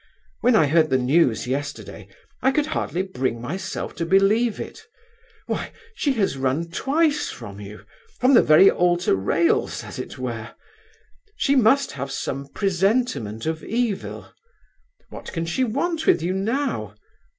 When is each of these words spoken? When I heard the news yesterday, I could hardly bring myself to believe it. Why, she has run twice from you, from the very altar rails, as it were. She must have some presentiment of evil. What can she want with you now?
When 0.39 0.55
I 0.55 0.65
heard 0.65 0.89
the 0.89 0.97
news 0.97 1.45
yesterday, 1.45 2.07
I 2.41 2.49
could 2.51 2.65
hardly 2.65 3.03
bring 3.03 3.39
myself 3.39 3.93
to 3.97 4.03
believe 4.07 4.59
it. 4.59 4.87
Why, 5.45 5.71
she 5.93 6.13
has 6.13 6.39
run 6.39 6.71
twice 6.71 7.29
from 7.29 7.59
you, 7.59 7.85
from 8.19 8.33
the 8.33 8.41
very 8.41 8.67
altar 8.71 9.13
rails, 9.15 9.83
as 9.83 9.99
it 9.99 10.17
were. 10.17 10.55
She 11.35 11.55
must 11.55 11.91
have 11.91 12.11
some 12.11 12.47
presentiment 12.47 13.45
of 13.45 13.63
evil. 13.63 14.33
What 15.09 15.31
can 15.33 15.45
she 15.45 15.63
want 15.63 16.07
with 16.07 16.23
you 16.23 16.33
now? 16.33 16.95